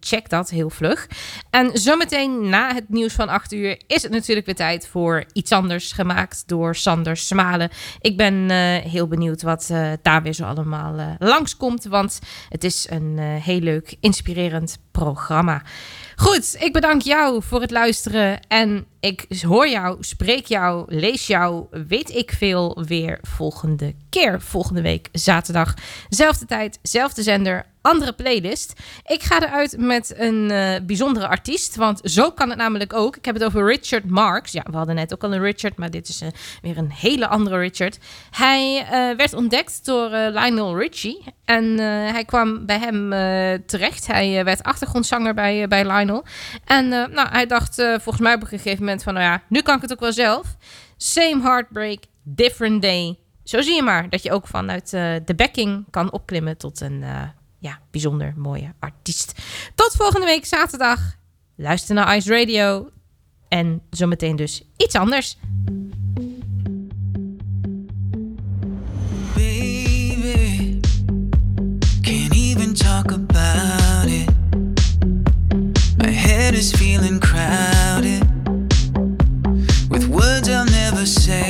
check 0.00 0.28
dat 0.28 0.50
heel 0.50 0.70
vlug. 0.70 1.08
En 1.50 1.70
zometeen 1.78 2.48
na 2.48 2.74
het 2.74 2.88
nieuws 2.88 3.12
van 3.12 3.28
8 3.28 3.52
uur 3.52 3.80
is 3.86 4.02
het 4.02 4.12
natuurlijk 4.12 4.46
weer 4.46 4.54
tijd 4.54 4.88
voor 4.88 5.24
iets 5.32 5.52
anders 5.52 5.92
gemaakt 5.92 6.42
door 6.46 6.76
Sander 6.76 7.16
Smalen. 7.16 7.70
Ik 8.00 8.16
ben 8.16 8.50
heel 8.80 9.08
benieuwd 9.08 9.42
wat 9.42 9.70
daar 10.02 10.22
weer 10.22 10.29
zo 10.34 10.44
allemaal 10.44 10.98
eh, 10.98 11.06
langskomt, 11.18 11.84
want 11.84 12.18
het 12.48 12.64
is 12.64 12.86
een 12.90 13.18
eh, 13.18 13.24
heel 13.44 13.60
leuk, 13.60 13.96
inspirerend 14.00 14.78
programma. 14.90 15.62
Goed, 16.16 16.56
ik 16.58 16.72
bedank 16.72 17.02
jou 17.02 17.42
voor 17.42 17.60
het 17.60 17.70
luisteren 17.70 18.40
en 18.48 18.86
ik 19.00 19.26
hoor 19.42 19.68
jou, 19.68 19.96
spreek 20.00 20.46
jou, 20.46 20.94
lees 20.94 21.26
jou, 21.26 21.66
weet 21.70 22.14
ik 22.14 22.32
veel 22.36 22.84
weer 22.86 23.18
volgende 23.22 23.94
keer. 24.08 24.40
Volgende 24.40 24.82
week 24.82 25.08
zaterdag, 25.12 25.74
zelfde 26.08 26.46
tijd, 26.46 26.78
zelfde 26.82 27.22
zender, 27.22 27.66
andere 27.82 28.12
playlist. 28.12 28.72
Ik 29.06 29.22
ga 29.22 29.42
eruit 29.42 29.76
met 29.78 30.14
een 30.16 30.50
eh, 30.50 30.80
bijzondere 30.82 31.28
artiest, 31.28 31.76
want 31.76 32.00
zo 32.04 32.30
kan 32.30 32.48
het 32.48 32.58
namelijk 32.58 32.92
ook. 32.92 33.16
Ik 33.16 33.24
heb 33.24 33.34
het 33.34 33.44
over 33.44 33.66
Richard 33.66 34.10
Marks. 34.10 34.52
Ja, 34.52 34.62
we 34.70 34.76
hadden 34.76 34.94
net 34.94 35.12
ook 35.12 35.24
al 35.24 35.32
een 35.32 35.42
Richard, 35.42 35.76
maar 35.76 35.90
dit 35.90 36.08
is 36.08 36.20
eh, 36.20 36.28
weer 36.62 36.78
een 36.78 36.90
hele 36.90 37.26
andere 37.26 37.58
Richard. 37.58 37.98
Hij 38.30 38.86
eh, 38.90 39.16
werd 39.16 39.32
ontdekt 39.32 39.84
door 39.84 40.08
Lionel 40.10 40.78
Richie 40.78 41.24
en 41.44 41.78
hij 41.78 42.24
kwam 42.24 42.66
bij 42.66 42.78
hem 42.78 43.10
terecht. 43.66 44.06
Hij 44.06 44.44
werd 44.44 44.62
achtergrondzanger 44.62 45.34
bij, 45.34 45.68
bij 45.68 45.84
Lionel. 45.84 46.24
En 46.64 46.88
nou, 46.88 47.28
hij 47.28 47.46
dacht 47.46 47.74
volgens 47.74 48.18
mij 48.18 48.34
op 48.34 48.42
een 48.42 48.48
gegeven 48.48 48.78
moment 48.78 48.89
van, 48.98 49.14
nou 49.14 49.26
ja, 49.26 49.42
nu 49.48 49.62
kan 49.62 49.76
ik 49.76 49.82
het 49.82 49.92
ook 49.92 50.00
wel 50.00 50.12
zelf. 50.12 50.56
Same 50.96 51.42
heartbreak, 51.42 51.98
different 52.22 52.82
day. 52.82 53.18
Zo 53.44 53.60
zie 53.60 53.74
je 53.74 53.82
maar 53.82 54.08
dat 54.08 54.22
je 54.22 54.32
ook 54.32 54.46
vanuit 54.46 54.92
eh, 54.92 55.14
de 55.24 55.34
backing 55.34 55.84
kan 55.90 56.12
opklimmen 56.12 56.56
tot 56.56 56.80
een 56.80 57.02
eh, 57.02 57.22
ja, 57.58 57.78
bijzonder 57.90 58.34
mooie 58.36 58.72
artiest. 58.78 59.42
Tot 59.74 59.96
volgende 59.96 60.26
week 60.26 60.44
zaterdag. 60.44 61.00
Luister 61.56 61.94
naar 61.94 62.16
Ice 62.16 62.38
Radio. 62.38 62.90
En 63.48 63.82
zometeen 63.90 64.36
dus 64.36 64.62
iets 64.76 64.94
anders. 64.94 65.36
talk 72.80 73.12
about 73.12 74.06
it. 74.08 74.28
My 75.96 76.10
head 76.10 76.54
is 76.54 76.72
feeling 76.72 77.20
crowded 77.20 78.19
the 81.00 81.06
same. 81.06 81.49